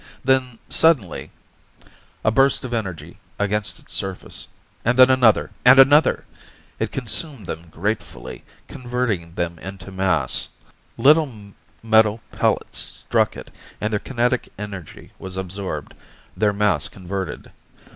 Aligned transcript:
Then 0.23 0.57
suddenly 0.67 1.29
A 2.25 2.31
burst 2.31 2.65
of 2.65 2.73
energy 2.73 3.19
against 3.37 3.77
its 3.77 3.93
surface, 3.93 4.47
and 4.83 4.97
then 4.97 5.11
another, 5.11 5.51
and 5.63 5.77
another. 5.77 6.25
It 6.79 6.91
consumed 6.91 7.45
them 7.45 7.69
gratefully, 7.69 8.43
converting 8.67 9.33
them 9.33 9.59
into 9.59 9.91
mass. 9.91 10.49
Little 10.97 11.53
metal 11.83 12.19
pellets 12.31 13.03
struck 13.07 13.37
it, 13.37 13.53
and 13.79 13.93
their 13.93 13.99
kinetic 13.99 14.51
energy 14.57 15.11
was 15.19 15.37
absorbed, 15.37 15.93
their 16.35 16.51
mass 16.51 16.87
converted. 16.87 17.51